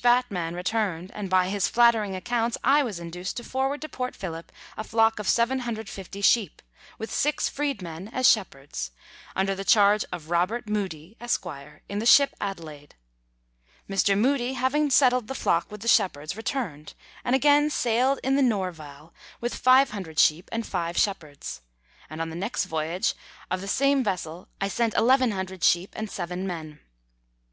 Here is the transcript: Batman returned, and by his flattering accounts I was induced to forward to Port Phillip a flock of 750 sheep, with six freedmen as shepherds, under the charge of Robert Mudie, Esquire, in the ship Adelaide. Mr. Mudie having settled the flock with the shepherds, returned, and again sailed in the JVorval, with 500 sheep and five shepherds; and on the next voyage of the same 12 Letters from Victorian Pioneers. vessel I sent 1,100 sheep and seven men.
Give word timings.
Batman 0.00 0.54
returned, 0.54 1.10
and 1.12 1.28
by 1.28 1.48
his 1.48 1.66
flattering 1.66 2.14
accounts 2.14 2.56
I 2.62 2.84
was 2.84 3.00
induced 3.00 3.36
to 3.38 3.42
forward 3.42 3.80
to 3.80 3.88
Port 3.88 4.14
Phillip 4.14 4.52
a 4.76 4.84
flock 4.84 5.18
of 5.18 5.26
750 5.28 6.20
sheep, 6.20 6.62
with 7.00 7.12
six 7.12 7.48
freedmen 7.48 8.06
as 8.06 8.28
shepherds, 8.30 8.92
under 9.34 9.56
the 9.56 9.64
charge 9.64 10.04
of 10.12 10.30
Robert 10.30 10.68
Mudie, 10.68 11.16
Esquire, 11.20 11.82
in 11.88 11.98
the 11.98 12.06
ship 12.06 12.32
Adelaide. 12.40 12.94
Mr. 13.90 14.16
Mudie 14.16 14.52
having 14.54 14.88
settled 14.88 15.26
the 15.26 15.34
flock 15.34 15.68
with 15.68 15.80
the 15.80 15.88
shepherds, 15.88 16.36
returned, 16.36 16.94
and 17.24 17.34
again 17.34 17.68
sailed 17.68 18.20
in 18.22 18.36
the 18.36 18.42
JVorval, 18.42 19.10
with 19.40 19.56
500 19.56 20.16
sheep 20.20 20.48
and 20.52 20.64
five 20.64 20.96
shepherds; 20.96 21.60
and 22.08 22.20
on 22.20 22.30
the 22.30 22.36
next 22.36 22.66
voyage 22.66 23.14
of 23.50 23.60
the 23.60 23.66
same 23.66 24.04
12 24.04 24.06
Letters 24.06 24.22
from 24.22 24.36
Victorian 24.38 24.46
Pioneers. 24.60 24.74
vessel 24.76 24.84
I 24.84 24.86
sent 24.86 24.94
1,100 24.94 25.64
sheep 25.64 25.90
and 25.96 26.08
seven 26.08 26.46
men. 26.46 26.78